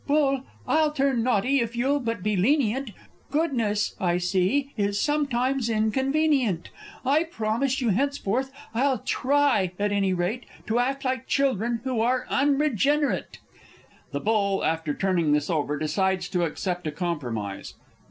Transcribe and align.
_Bull, 0.07 0.41
I'll 0.67 0.91
turn 0.91 1.21
naughty, 1.21 1.59
if 1.59 1.75
you'll 1.75 1.99
but 1.99 2.23
be 2.23 2.35
lenient! 2.35 2.89
Goodness, 3.29 3.93
I 3.99 4.17
see, 4.17 4.73
is 4.75 4.99
sometimes 4.99 5.69
inconvenient. 5.69 6.71
I 7.05 7.23
promise 7.25 7.81
you 7.81 7.89
henceforth 7.89 8.51
I'll 8.73 8.97
try, 8.97 9.73
at 9.77 9.91
any 9.91 10.11
rate, 10.11 10.47
To 10.65 10.79
act 10.79 11.05
like 11.05 11.27
children 11.27 11.81
who 11.83 11.99
are 12.01 12.25
unregenerate! 12.31 13.37
[Illustration: 13.37 13.45
On 13.53 13.61
top 13.61 14.07
of 14.07 14.11
the 14.13 14.19
Pump.] 14.19 14.23
[_The 14.23 14.25
Bull, 14.25 14.65
after 14.65 14.93
turning 14.95 15.31
this 15.33 15.49
over, 15.51 15.77
decides 15.77 16.29
to 16.29 16.45
accept 16.45 16.87
a 16.87 16.91
compromise. 16.91 17.75